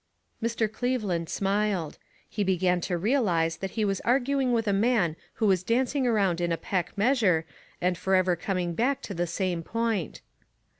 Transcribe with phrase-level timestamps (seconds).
[0.41, 0.65] Mr.
[0.67, 5.45] Cleveland smiled; he began to real ize that he was arguing with a man who
[5.45, 7.45] was dancing around in a peck measure,
[7.79, 10.21] and forever coming back to the same point.